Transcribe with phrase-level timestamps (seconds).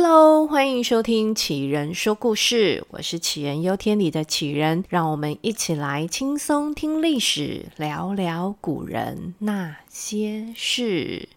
[0.00, 11.28] Hello，欢迎收听杞人说故事，我是杞人忧天里的杞人，让我们一起来轻松听历史，聊聊古人那些事。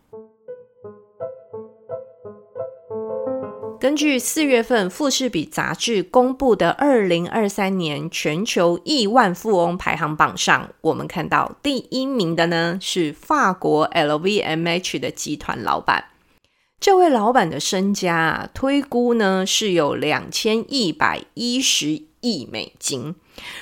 [3.79, 16.10] 根据四月份富士比杂志公布的二零二三年全球亿万富翁排行榜上，我们看到第一名的呢是法国 LVMH 的集团老板。
[16.81, 23.13] 这位老板的身家啊，推估呢是有两千一百一十亿美金。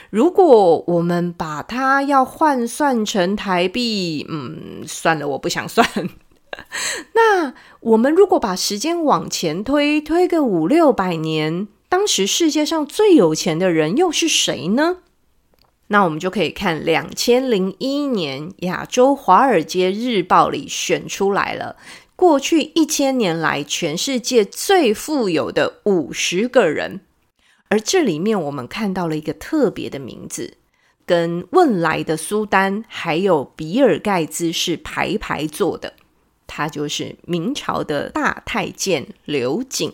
[0.09, 5.85] 如果我们把它要换算成台币，嗯，算了，我不想算。
[7.13, 14.99] 那我们如果把时间往前推，推个五六百年，当时世界上最有钱的人又是谁呢？
[15.87, 21.75] 那我们就可以看两千零一年亚洲华尔街日报里选出来了，
[22.19, 26.99] 过去一千年来全世界最富有的五十个人，
[27.69, 30.55] 而这里面我们看到了一个特别的名字，
[31.05, 35.93] 跟汶莱的苏丹还有比尔盖茨是排排坐的。
[36.45, 39.93] 他就是明朝的大太监刘瑾。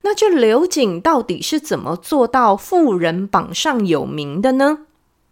[0.00, 4.86] 那这刘瑾到底是怎么做到富人榜上有名的呢？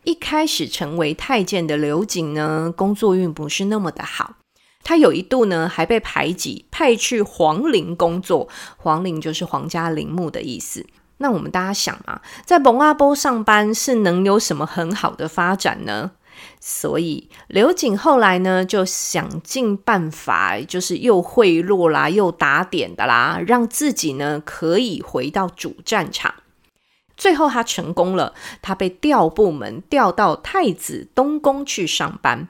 [0.04, 4.34] 一开始成为太监的刘瑾呢，工作运不是那么的好。
[4.84, 8.48] 他有一度呢，还被排挤，派去皇陵工作。
[8.76, 10.84] 皇陵就是皇家陵墓的意思。
[11.18, 16.12] 那我们大家想啊，在蒙阿波上班是能有什么很好的发展呢？
[16.58, 26.34] 所以刘瑾后来呢，就想尽办法，就是又贿赂啦，又打点的啦，让自己呢可以回到主战场。
[27.16, 32.48] 最后他成功了，他被调部门调到太子东宫去上班。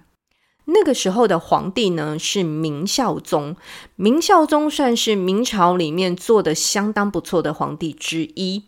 [0.67, 3.57] 那个时候的皇帝呢是明孝宗，
[3.97, 8.65] 明孝宗算是明朝里面做的相当不错的皇帝之一。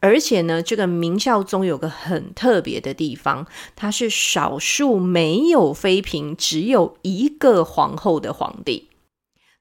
[0.00, 8.90] 而且呢，这个明孝宗有个很特别的地方，他是少数没有妃嫔，只有一个皇后的皇帝。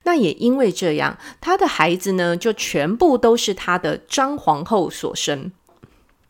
[0.03, 5.51] 那也因为这样，他的孩子呢，就全部都是他的张皇后所生。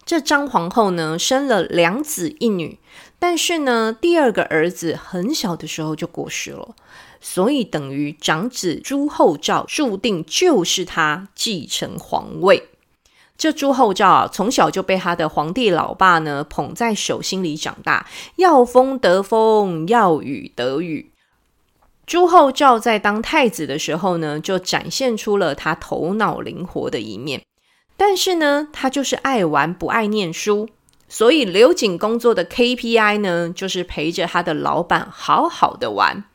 [0.08, 2.80] 这张皇后呢，生了两子一女，
[3.20, 6.76] 但是呢，第二个儿子很小的时候就过世了，
[7.20, 12.70] 所以等于长子朱厚照注定就是他继承皇位。
[13.38, 18.08] 这朱厚照啊，从小就被他的皇帝老爸呢捧在手心里长大，
[18.38, 21.12] 要风得风，要雨得雨。
[22.06, 27.44] 朱厚照在当太子的时候呢，就展现出了他头脑灵活的一面。
[27.98, 30.70] 但是呢，他就是爱玩，不爱念书。
[31.10, 36.26] 所以刘瑾工作的 KPI 呢，就是陪着他的老板好好的玩。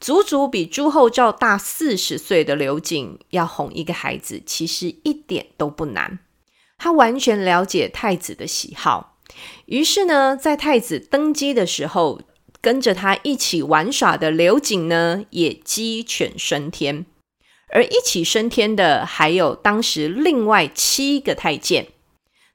[0.00, 6.18] 足足比朱厚照大四十岁的刘瑾要哄一个孩子，其实一点都不难。
[6.76, 9.16] 他完全了解太子的喜好，
[9.66, 12.20] 于是呢，在太子登基的时候，
[12.60, 17.06] 跟着他一起玩耍的刘瑾呢，也鸡犬升天。
[17.72, 21.88] 而一起升天的还有当时另外七个太监。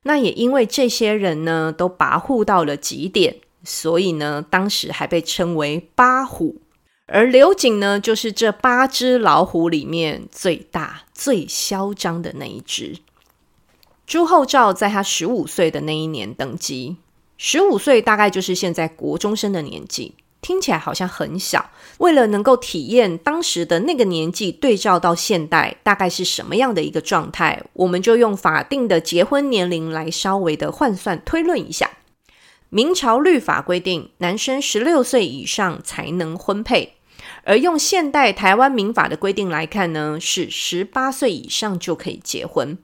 [0.03, 6.61] 那也因为这些人呢，都跋扈到了极点，所以呢，当时还被称为八虎。
[7.07, 12.97] 而刘瑾呢，就是这八只老虎里面最大、最嚣张的那一只。
[14.05, 16.97] 朱厚照在他十五岁的那一年登基，
[17.37, 21.69] 十五岁大概就是现在国中生的年纪，听起来好像很小。
[21.97, 31.89] 为了能够体验当时的那个年纪，对照到现代大概是什么样的一个状态，我们就用法定的结婚年龄来稍微的换算推论一下。
[32.69, 36.93] 明朝律法规定，男生十六岁以上才能婚配。
[37.43, 42.77] 而用现代台湾民法的规定来看呢，是十八岁以上就可以结婚。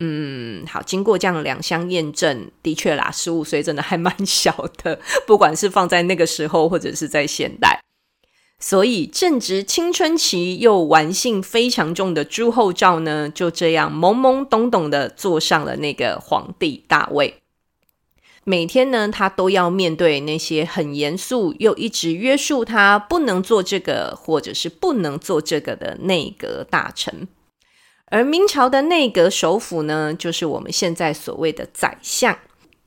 [0.00, 7.80] 嗯，好，经过这样两相验证，的确啦，十五岁真的还蛮小的， 不管是放在那个时候，或者是在现代。
[8.60, 17.34] 所以正值青春期又玩性非常重的朱厚照呢，就这样懵懵懂懂的坐上了那个皇帝大位。
[18.44, 27.28] 每天呢，他都要面对那些很严肃又一直约束他不能做这个或者是不能做这个的内阁大臣。
[28.10, 32.38] 而明朝的内阁首辅呢，就是我们现在所谓的宰相。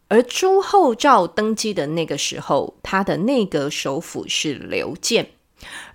[0.07, 5.29] 而朱厚照登基的那个时候，他的内阁首辅是刘建，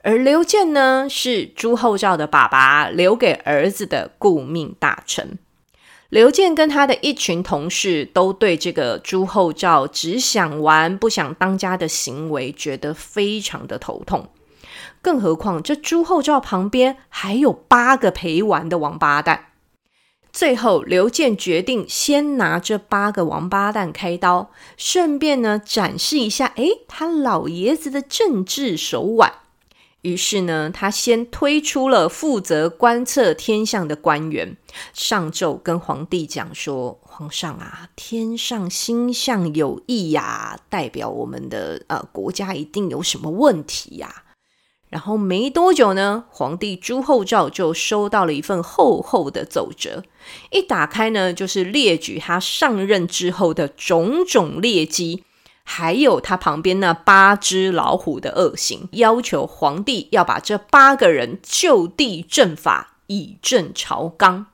[0.03, 5.39] 而刘建呢，是朱厚照的爸爸留给儿子的顾命大臣。
[6.09, 14.29] 刘建跟他的一群同事都对这个朱厚照只想玩不想当家的行为觉得非常的头痛，
[15.07, 19.53] 更何况这朱厚照旁边还有八个陪玩的王八蛋。
[20.33, 29.33] 最后，刘建决定先拿这八个王八蛋开刀，顺便呢展示一下，诶，他老爷子的政治手腕。
[30.01, 34.57] 于是呢，他先推出了负责观测天象的官员，
[34.93, 44.23] 上奏跟皇帝讲说：“皇上啊，天上星象有异呀，代表我们的呃国家一定有什么问题呀。”
[44.89, 50.05] 然后没多久呢，皇帝朱厚照就收到了一份厚厚的奏折，
[50.51, 55.25] 一打开呢，就是列举他上任之后的种种劣迹，
[55.65, 64.47] 还有他旁边那八只老虎的恶行，要求皇帝要把这八个人就地正法，以正朝纲。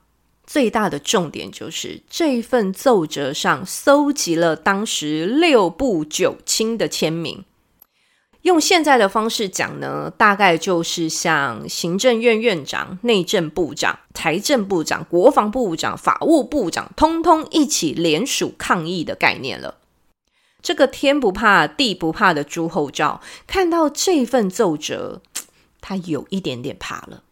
[0.45, 7.45] 最大的重点就是这份奏折上搜集了当时六部九卿的签名。
[8.43, 19.75] 用现在的方式讲呢，大概就是像行政院院长、内政部长、财政部长、国防部长、法务部长，通通一起联署抗议的概念了。
[20.61, 25.21] 这个天不怕地不怕的朱厚照，看到这份奏折，
[25.79, 27.23] 他有一点点怕了。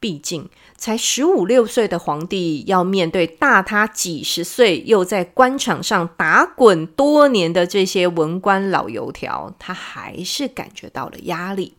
[0.00, 0.48] 毕竟
[0.78, 11.74] 才十五六岁的皇帝，要面对大他几十岁又在官场上打滚多年的这些文官老油条，他还是感觉到了压力。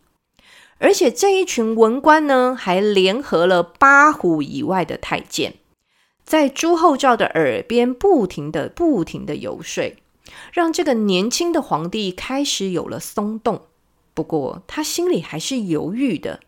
[0.78, 5.56] 而且这一群文官呢，还联合了八虎以外的太监，
[6.24, 9.96] 在朱厚照的耳边不停的、不停的游说，
[10.54, 13.64] 让这个年轻的皇帝开始有了松动。
[14.14, 16.42] 不过他心里还是犹豫的。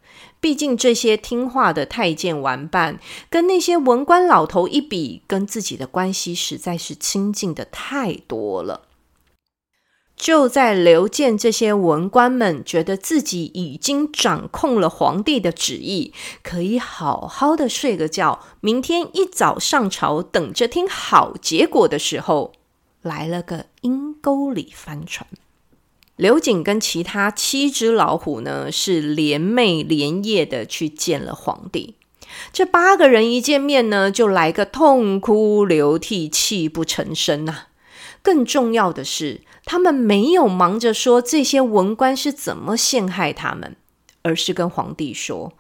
[0.43, 2.99] 毕竟这些听话的太监玩伴，
[3.29, 8.81] 跟那些文官老头一比，跟自己的关系实在是亲近的太多了。
[10.17, 16.13] 就在刘建这些文官们觉得自己已经掌控了皇帝的旨意，
[16.43, 22.51] 可以好好的睡个觉，明天一早上朝等着听好结果的时候，
[23.01, 25.25] 来了个阴沟里翻船。
[26.15, 31.95] 刘瑾跟其他七只老虎呢，是连袂连夜的去见了皇帝。
[32.51, 37.67] 这八个人一见面呢，就来个痛哭流涕、泣不成声呐、
[38.21, 43.75] 更重要的是，他们没有忙着说这些文官是怎么陷害他们，
[44.21, 45.53] 而是跟皇帝说：“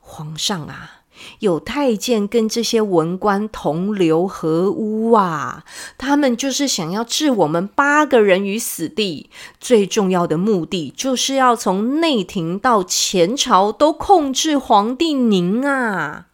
[0.00, 0.97] 皇上啊。”
[1.40, 5.64] 有太监跟这些文官同流合污啊！
[5.96, 16.26] 他们就是想要置我们八个人于死地，最重要的目的就是要从内廷到前朝都控制皇帝您啊！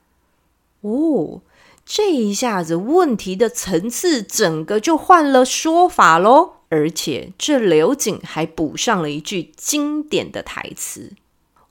[0.81, 1.41] 哦，
[1.87, 6.53] 这一下子问题的层次整个就换了说法喽！
[6.71, 11.13] 而且这刘瑾还补上了一句经典的台词：“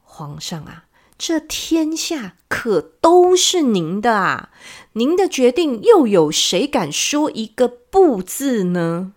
[0.03, 0.82] 皇上啊！”
[1.17, 4.49] 这天下可都是您的啊！
[4.93, 9.13] 您的决定又有谁敢说一个不字呢？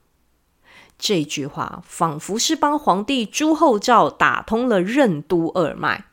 [0.99, 6.07] 这句话仿佛是帮皇帝朱厚照打通了任督二脉。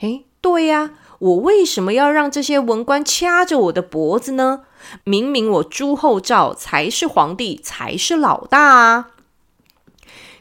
[0.00, 4.62] 诶，对呀，我为什么要让这些文官掐着我的脖子呢？
[5.04, 9.10] 明明我朱厚照才是皇帝，才是老大啊！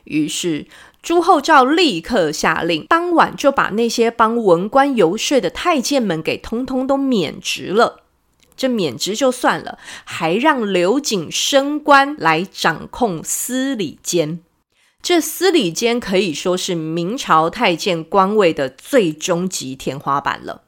[0.06, 0.68] 于是。
[1.04, 8.04] 朱厚照立刻下令，当晚就把那些帮文官游说的太监们给通通都免职了。
[8.56, 14.40] 这免职就算了，还让刘瑾升官来掌控司礼监。
[15.02, 20.62] 这司礼监可以说是明朝太监官位的最终极天花板了。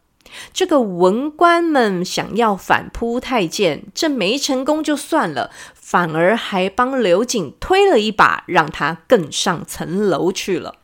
[0.51, 5.49] 这个文官们想要反扑太监，这没成功就算了。
[5.95, 10.75] 反而还帮刘瑾推了一把，让他更上层楼去了。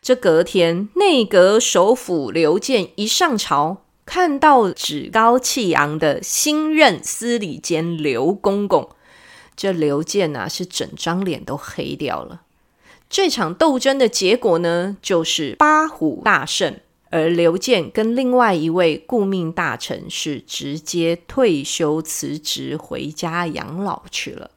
[0.00, 8.90] 这隔天，内阁首辅刘建一上朝，看到趾高气扬的新任司礼监刘公公，
[9.56, 12.42] 这刘建啊是整张脸都黑掉了。
[13.10, 16.78] 这场斗争的结果呢，就是八虎大胜。
[17.12, 24.50] 而刘建跟另外一位顾命大臣是直接退休辞职回家养老去了。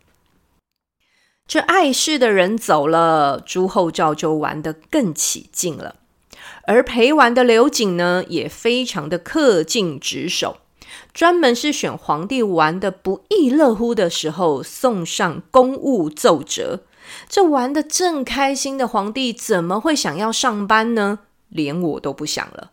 [1.46, 5.98] 这碍事的人走了，朱厚照就玩得更起劲了。
[6.66, 10.58] 而陪玩的刘瑾呢，也非常的恪尽职守，
[11.14, 16.86] 专门是选皇帝玩得不亦乐乎的时候送上公务奏折。
[17.30, 21.20] 这玩得正开心的皇帝，怎么会想要上班呢？
[21.56, 22.72] 连我都不想了，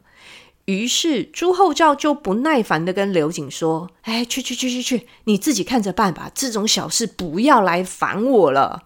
[0.64, 8.82] 于是朱厚照就不耐烦的跟刘瑾说：“哎，去去去去去，你自己看着办吧，这种小事不要来烦我了。”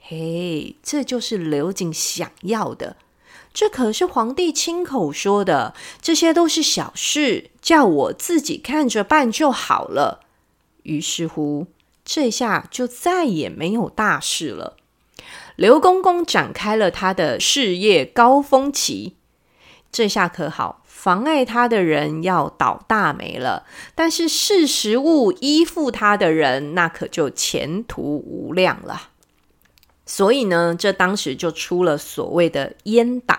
[0.00, 2.96] 嘿，这就是刘瑾想要的。
[3.52, 10.26] 这可是皇帝亲口说的，这些都是小事，叫我自己看着办就好了。
[10.82, 11.66] 于是乎，
[12.04, 14.76] 这下就再也没有大事了。
[15.56, 19.14] 刘公公展开了他的事业高峰期，
[19.92, 29.10] 这下可好，妨碍他的人要倒大霉了，但是识时务依附他的人，那可就前途无量了。
[30.04, 33.38] 所以呢，这当时就出了所谓的阉党，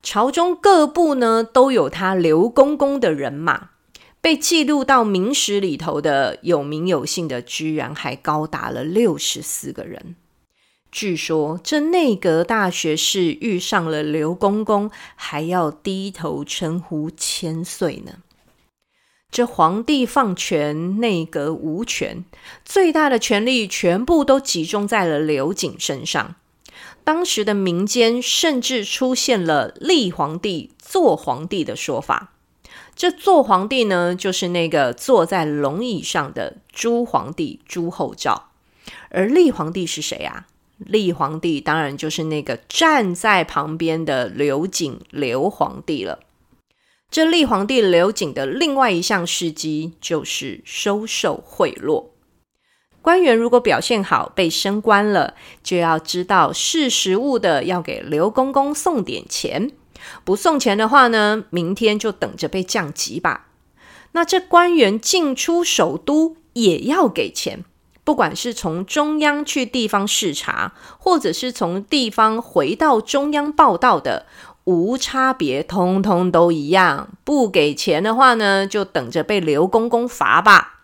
[0.00, 3.70] 朝中各部呢都有他刘公公的人马，
[4.20, 10.14] 被记录到明史里头的有名有姓的，居然还高达了六十四个人。
[10.92, 18.18] 据说这内阁大学士遇上了刘公公，还要低头称呼千岁呢。
[19.30, 22.26] 这皇帝放权，内阁无权，
[22.62, 26.34] 最大的权力全部都集中在了刘瑾身上。
[27.02, 32.34] 当时的民间甚至出现了立皇帝、坐皇帝的说法。
[32.94, 38.50] 这坐皇帝呢，就是那个坐在龙椅上的朱皇帝朱厚照，
[39.08, 40.46] 而立皇帝是谁啊？
[40.86, 46.20] 立皇帝当然就是那个站在旁边的刘瑾刘皇帝了。
[47.10, 52.06] 这立皇帝刘瑾的另外一项事迹就是收受贿赂。
[53.02, 59.72] 官员如果表现好，被升官了，就要知道识时务的要给刘公公送点钱。
[60.24, 63.48] 不送钱的话呢，明天就等着被降级吧。
[64.12, 67.64] 那这官员进出首都也要给钱，
[68.04, 74.26] 不管是从中央去地方视察，或者是从地方回到中央报道的。
[74.64, 77.08] 无差别，通通都一样。
[77.24, 80.82] 不给钱的话呢，就等着被刘公公罚吧。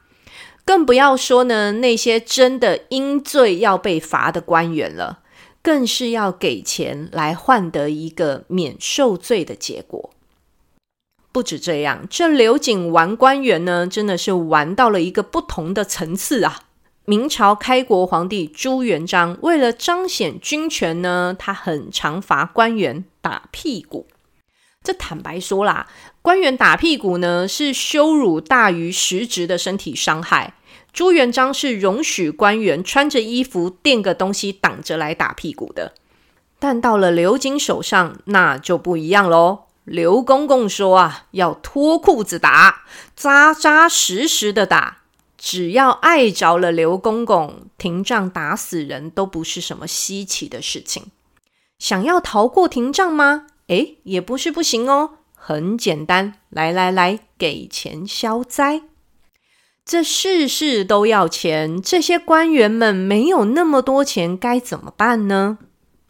[0.64, 5.20] 更不要说呢，那些真的因罪要被罚的官员了，
[5.62, 10.10] 更是要给钱来换得一个免受罪的结果。
[11.30, 16.62] 不止这样，这刘瑾玩官员呢，真的是玩到了一个不同的层次啊。
[17.08, 24.06] 明朝开国皇帝朱元璋为了彰显军权呢，他很常罚官员打屁股。
[24.82, 25.86] 这坦白说啦，
[26.20, 30.52] 官员打屁股呢，是羞辱大于实质的身体伤害。
[30.92, 35.94] 朱元璋是容许官员穿着衣服垫个东西挡着来打屁股的，
[36.58, 39.60] 但到了刘瑾手上，那就不一样喽。
[39.84, 42.82] 刘公公说啊，要脱裤子打，
[43.16, 44.98] 扎扎实实的打。
[45.38, 51.04] 只要碍着了刘公公，廷杖打死人都不是什么稀奇的事情。
[51.78, 53.46] 想要逃过廷杖吗？
[53.68, 55.10] 诶，也不是不行哦。
[55.34, 58.82] 很简单，来来来，给钱消灾。
[59.84, 65.58] 这事事都要钱，这些官员们没有那么多钱，该怎么办呢？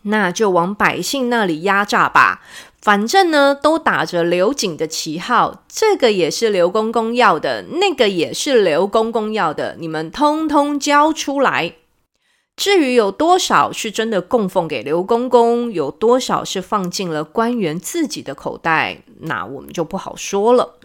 [0.03, 2.43] 那就往百姓那里压榨吧。
[2.81, 11.75] 反正呢，都打着刘瑾的旗号，这个也是刘公公要的，那个也是刘公公要的，你们通通交出来。
[12.57, 20.79] 至于有多少是真的供奉给刘公公，有多少是放进了官员自己的口袋，那我们就不好说了。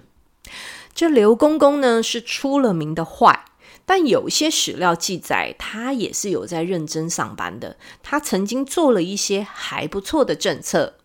[0.93, 3.45] 这刘公公呢，是出了名的坏，
[3.85, 10.95] 但有些史料记载，他也是有在认真上班的，他曾经做了一些还不错的政策。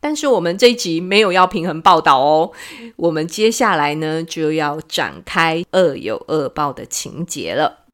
[0.00, 2.52] 但是我们这一集没有要平衡报道哦，
[2.96, 7.86] 我们接下来呢就要展开恶有恶报的情节了。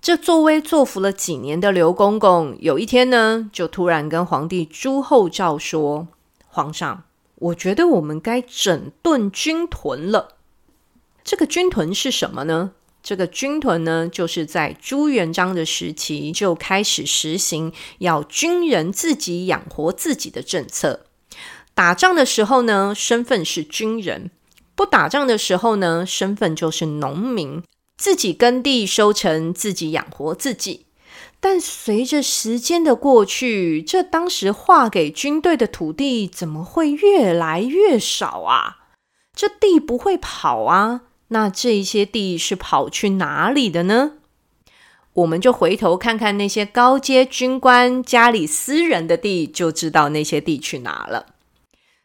[0.00, 6.08] 这作威作福了几年的刘公公，有一天呢，就突然跟皇帝朱厚照说
[6.48, 7.04] ：“皇上，
[7.36, 10.36] 我觉得我们该整顿军屯了。
[11.22, 21.06] 这个军屯是什么呢？”这个军屯呢，就是在朱元璋的时期就开始实行要军人自己养活自己的政策。
[21.74, 24.30] 打仗的时候呢，身份是军人；
[24.74, 27.62] 不打仗的时候呢，身份就是农民，
[27.96, 30.86] 自己耕地收成，自己养活自己。
[31.40, 38.76] 但随着时间的过去，这当时划给军队的土地怎么会越来越少啊？
[39.34, 41.00] 这地不会跑啊！
[41.32, 44.12] 那这一些地是跑去哪里的呢？
[45.14, 51.26] 我们就回头看看那些高阶军官家里私人的地，就知道那些地去哪了。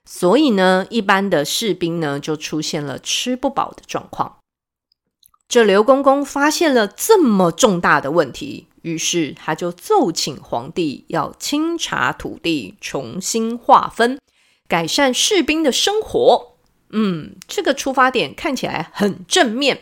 [0.03, 4.37] 所以呢，一般的士兵呢，就出现了吃不饱的状况。
[5.49, 14.19] 这刘公公发现了这么重大的问题，于是他就奏请皇帝要清查土地，重新划分，
[14.67, 16.56] 改善士兵的生活。
[16.89, 19.81] 嗯，这个出发点看起来很正面，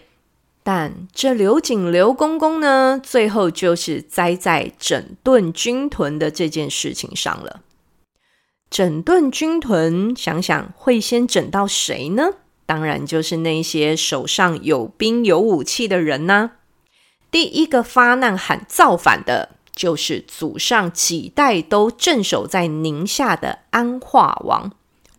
[0.64, 7.62] 但这刘瑾刘公公呢，最后就是栽在整顿军屯的这件事情上了。
[8.72, 12.32] 整顿军屯，想想会先整到谁呢？
[12.66, 16.54] 当然就是那些手上有兵有武器的人呐。
[17.30, 24.72] 第一个发难喊造反的，就是祖上几代都镇守在宁夏的安化王。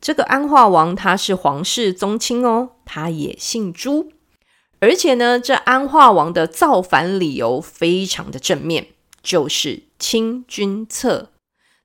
[0.06, 4.12] 这个安化王他是皇室宗亲哦，他也姓朱。
[4.78, 8.86] 而且呢，这安化王的造反理由非常的正面，
[9.20, 11.30] 就是清君侧。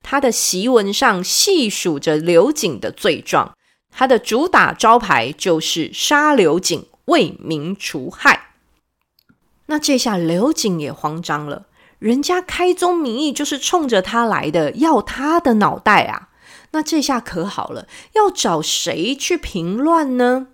[0.03, 3.55] 他的檄文上细数着刘瑾的罪状，
[3.89, 8.51] 他的主打招牌就是杀刘瑾，为民除害。
[9.65, 11.65] 那这下刘瑾也慌张了，
[11.97, 16.27] 人家开宗明义就是冲着他来的，要他的脑袋啊！
[16.71, 20.47] 那这下可好了，要找谁去平乱呢？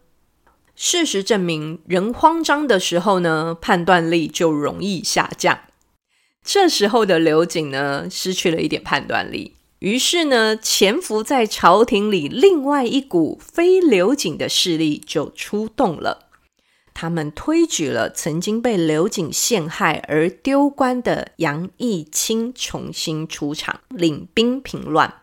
[0.75, 5.59] 事实证明，人慌张的时候呢，判断力就容易下降。
[6.43, 16.29] 这时候的刘瑾呢，失去了一点判断力，于是呢，潜伏在朝廷里另外一股非刘瑾的势力就出动了。
[16.93, 25.21] 他们推举了曾经被刘瑾陷害而丢官的杨义清重新出场，领兵平乱。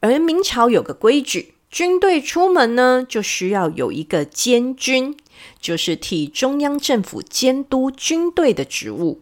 [0.00, 1.54] 而明朝有个规矩。
[1.70, 5.14] 军队出门呢，就需要有一个监军，
[5.60, 9.20] 就是替中央政府监督军队的职务。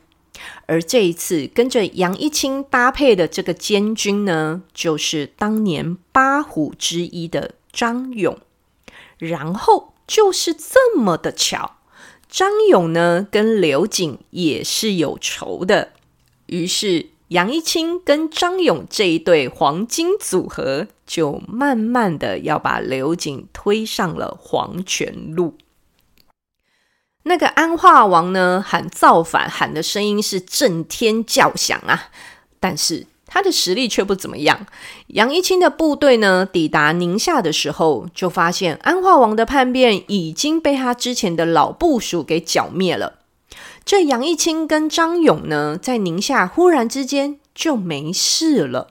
[0.66, 8.38] 而这一次跟着杨一清搭配的这个监军呢，就是当年八虎之一的张勇。
[9.18, 11.78] 然后就是这么的巧，
[12.28, 15.94] 张勇呢跟刘瑾也是有仇的，
[16.46, 17.06] 于是。
[17.28, 25.58] 杨一清跟张勇这一对黄金组合，就慢慢的要把刘瑾推上了黄泉路。
[27.24, 32.10] 那个安化王呢，喊造反，喊的声音是震天叫响啊，
[32.60, 34.64] 但是他的实力却不怎么样。
[35.08, 43.15] 杨一清的部队呢，抵达宁夏的时候，就发现安化王的叛变已经被他之前的老部属给剿灭了。
[43.86, 48.88] 这杨一清跟张勇呢，在宁夏忽然之间就没事了。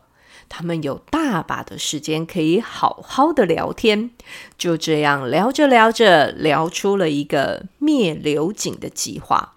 [0.48, 4.12] 他们有大把的时间可以好好的聊天，
[4.58, 9.56] 就这样聊着聊着，聊出了一个灭刘瑾的计划。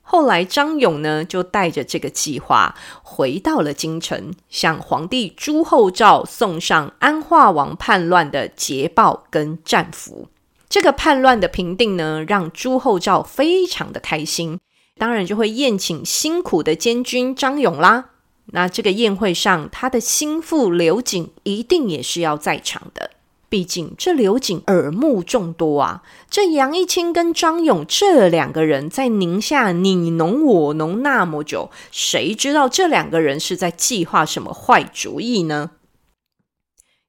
[0.00, 10.28] 后来张勇呢，就带着这个计划回到了京城，向皇帝朱厚照送上安化王叛乱的捷报跟战俘。
[10.68, 14.58] 这个叛乱的平定呢，让朱厚照非常的开心，
[14.98, 18.10] 当然就会宴请辛苦的监军张勇啦。
[18.52, 23.10] 那这个宴会上，他的心腹刘瑾一定也是要在场的，
[23.48, 26.02] 毕竟这刘瑾耳目众多啊。
[26.28, 35.70] 这杨一清跟张勇这两个人在宁夏你侬我侬那么久，谁知道这两个人是在计划什么坏主意呢？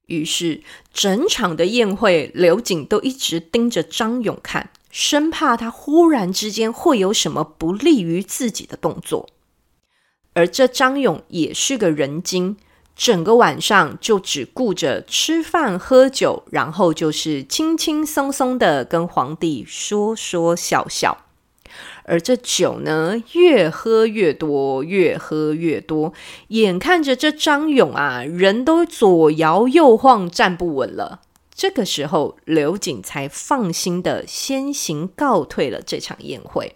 [0.08, 0.62] 于是，
[0.94, 9.30] 整场的宴会，刘瑾都一直盯着张勇看，生怕他忽然之间会有什么不利于自己的动作。
[10.34, 12.58] 而这张勇也是个人精，
[12.96, 21.27] 整个晚上就只顾着吃饭喝酒，然后就是轻轻松松的跟皇帝说说笑笑。
[22.04, 26.14] 而这酒呢，越喝越多，越喝越多，
[26.50, 31.22] 眼看着这张勇啊，人都左摇右晃，站不稳了。
[31.54, 36.76] 这个时候，刘瑾才放心的先行告退了这场宴会。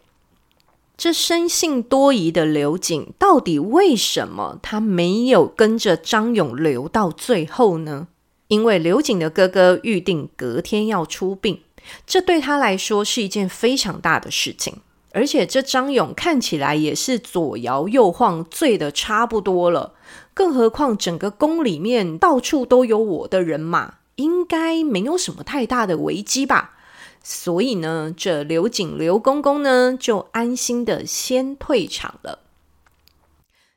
[0.97, 8.07] 这生性多疑的刘瑾，到底为什么他没有跟着张勇留到最后呢？
[8.47, 11.61] 因为刘瑾的哥哥预定隔天要出殡，
[12.05, 14.77] 这对他来说是一件非常大的事情。
[15.13, 19.93] 而且这张勇看起来也是左摇右晃，醉得差不多了。
[20.33, 26.77] 更何况整个宫里面到处都有我的人马，应该没有什么太大的危机吧？
[27.21, 32.39] 所以呢，这刘瑾刘公公呢就安心的先退场了。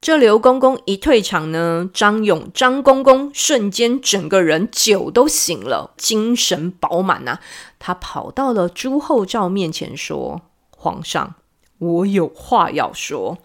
[0.05, 7.39] 这刘公公一退场呢，张勇张公公瞬间整个人酒都醒了，精神饱满呐。
[7.79, 10.43] 他跑到了朱厚照面前说。
[10.77, 11.37] 皇上，
[11.79, 13.39] 我有话要说，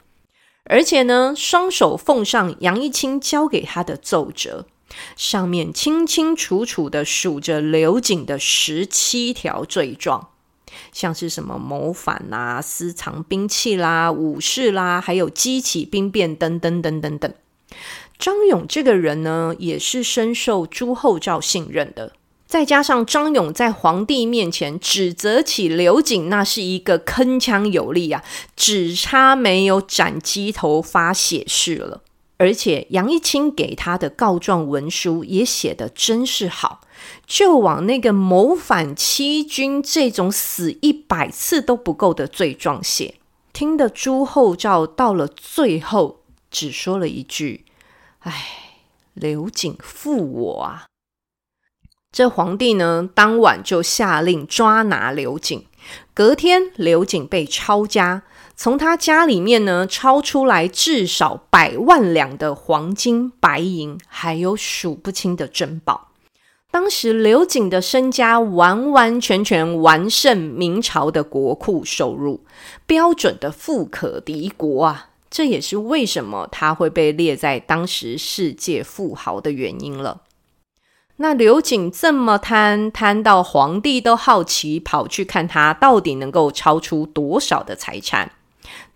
[0.65, 4.65] 而且呢，双手奉上杨一清交给他的奏折，
[5.15, 10.31] 上面清清楚楚的数着刘瑾的十七条罪状，
[10.91, 17.33] 像是什么谋反啦、私藏兵器啦、武士啦，还有激起兵变等等等等等。
[18.17, 22.13] 张勇这个人呢，也是深受朱厚照信任的。
[22.45, 28.23] 再加上张勇在皇帝面前指责起刘瑾，那是一个铿锵有力啊，
[28.55, 32.01] 只差没有斩鸡头发血誓了。
[32.39, 36.81] 而且杨一清给他的告状文书也写得真是好，
[37.27, 43.15] 就往那个谋反欺君这种死一百次都不够的罪状写。
[43.51, 47.65] 听得朱厚照到了最后，只说了一句
[48.23, 48.33] ：“哎，
[49.13, 50.85] 刘瑾负我啊！”
[52.11, 55.65] 这皇帝呢，当晚就下令抓拿刘瑾。
[56.13, 58.23] 隔天，刘瑾被抄家。
[58.55, 66.09] 从他家里面呢，抄出来至少百万两的黄金、白银，还有数不清的珍宝。
[66.69, 72.41] 当时刘瑾的身家完完全全完胜明朝的国库收入，
[72.85, 75.09] 标准的富可敌国啊！
[75.31, 80.21] 这也是为什么他会被列在当时世界富豪的原因了。
[81.21, 88.31] 那刘瑾这么贪，贪到皇帝都好奇，跑去看他到底能够超出多少的财产。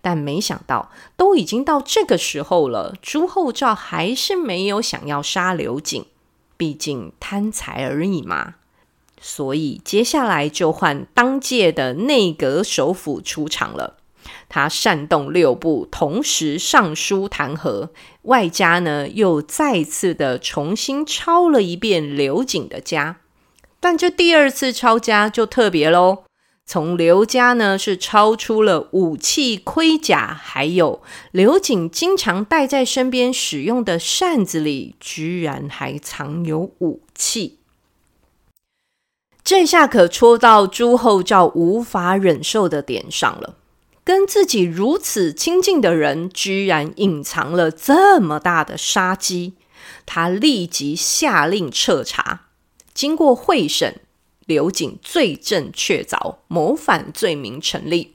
[0.00, 6.06] 但没想到，都已经到这个时候了，朱厚照还是没有想要杀刘瑾，
[6.56, 8.54] 毕竟贪财而已嘛。
[9.20, 13.98] 所以接下来就换当届的内阁首辅出场了，
[14.48, 17.88] 他煽动六部同时上书弹劾，
[18.22, 23.16] 外加呢又再次的重新抄了一遍刘瑾的家。
[23.80, 26.24] 但这第二次抄家就特别喽。
[26.66, 37.58] 从刘家呢，是抄出了武器、盔甲，还有刘瑾经常带在身边使用的扇子里，居然还藏有武器。
[39.42, 43.56] 这下可戳到朱厚照无法忍受的点上了。
[44.04, 49.54] 跟自己如此亲近的人，居然隐藏了这么大的杀机，
[50.04, 52.46] 他立即下令彻查。
[52.92, 54.00] 经过会审。
[54.46, 58.14] 刘瑾罪证确凿，谋反罪名成立，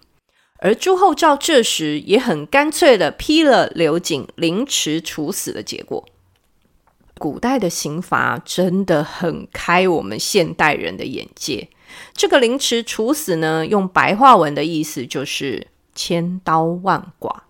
[0.60, 6.08] 而朱厚照这时也很干脆地批了刘瑾凌迟处死的结果。
[7.18, 11.70] 古代的刑罚真的很开我们现代人的眼界。
[12.14, 15.66] 这个凌迟处死呢，用白话文的意思就是
[16.02, 17.44] 千刀万剐。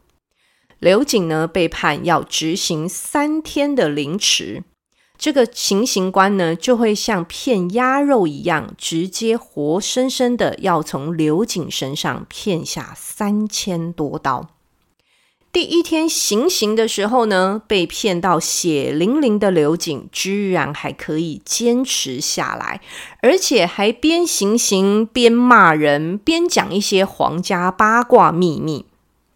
[0.79, 4.63] 刘瑾呢，被判要执行三天的凌迟。
[5.17, 14.47] 这个行刑官呢，就会像片鸭肉一样，直接活生生的要从刘瑾身上片下三千多刀。
[15.51, 22.81] 第一天行刑的时候呢，被骗到血淋淋的刘瑾，居然还可以坚持下来，
[23.23, 28.85] 而且还边行刑边骂人，边讲一些皇家八卦秘密。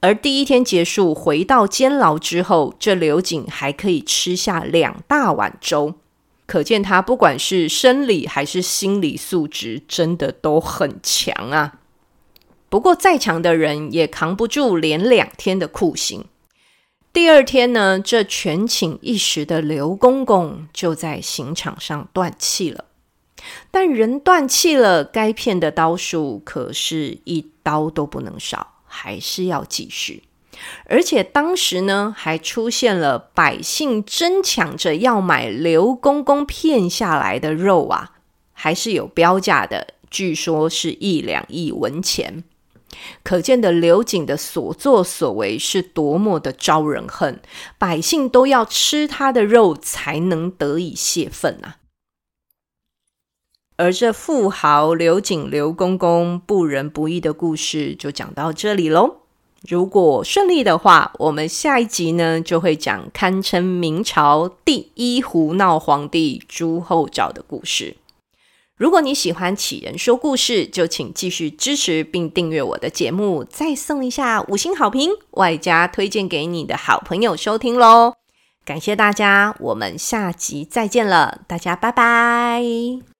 [0.01, 5.95] 而第一天结束，回到监牢之后，这刘瑾还可以吃下两大碗粥，
[6.45, 11.79] 可见他不管是生理还是心理素质，真的都很强啊。
[12.73, 16.25] 不过再强的人也扛不住连两天的酷刑。
[17.13, 22.85] 第二天呢，这权倾一时的刘公公就在刑场上断气了。
[23.69, 28.81] 但人断气了，该片的刀数可是一刀都不能少。
[28.87, 30.23] 还是要继续，
[30.85, 38.13] 而且当时呢，还出现了百姓争抢着要买刘公公片下来的肉啊，
[38.51, 42.43] 还是有标价的，据说是一两亿文钱。
[43.23, 47.41] 可见的刘瑾的所作所为是多么的招人恨，
[47.77, 51.77] 百姓都要吃他的肉才能得以泄愤啊。
[53.75, 59.17] 而这富豪刘瑾刘公公不仁不义的故事就讲到这里喽。
[59.67, 67.95] 如果顺利的话，我们下一集呢就会讲堪称明朝第一胡闹皇帝朱厚照的故事。
[68.75, 78.13] 如果你喜欢杞人说故事，就请继续支持并订阅我的节目，再送一下五星好评，外加推荐给你的好朋友收听喽。
[78.65, 83.12] 感谢大家，我们下集再见了，大家拜拜。